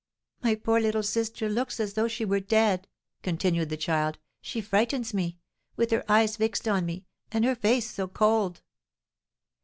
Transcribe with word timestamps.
"My 0.41 0.55
poor 0.55 0.79
little 0.79 1.03
sister 1.03 1.47
looks 1.47 1.79
as 1.79 1.93
though 1.93 2.07
she 2.07 2.25
were 2.25 2.39
dead!" 2.39 2.87
continued 3.21 3.69
the 3.69 3.77
child; 3.77 4.17
"she 4.41 4.59
frightens 4.59 5.13
me, 5.13 5.37
with 5.75 5.91
her 5.91 6.03
eyes 6.11 6.37
fixed 6.37 6.67
on 6.67 6.87
me, 6.87 7.05
and 7.31 7.45
her 7.45 7.53
face 7.53 7.87
so 7.91 8.07
cold!" 8.07 8.63